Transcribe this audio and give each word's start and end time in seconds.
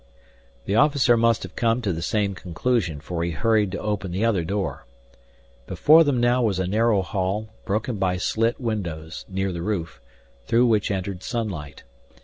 The 0.65 0.73
officer 0.73 1.15
must 1.15 1.43
have 1.43 1.55
come 1.55 1.79
to 1.83 1.93
the 1.93 2.01
same 2.01 2.33
conclusion, 2.33 3.01
for 3.01 3.23
he 3.23 3.29
hurried 3.29 3.71
to 3.73 3.79
open 3.79 4.09
the 4.09 4.25
other 4.25 4.43
door. 4.43 4.87
Before 5.67 6.03
them 6.03 6.19
now 6.19 6.41
was 6.41 6.57
a 6.57 6.65
narrow 6.65 7.03
hall 7.03 7.49
broken 7.65 7.97
by 7.97 8.17
slit 8.17 8.59
windows, 8.59 9.25
near 9.29 9.51
the 9.51 9.61
roof, 9.61 10.01
through 10.47 10.65
which 10.65 10.89
entered 10.89 11.21
sunlight. 11.21 11.83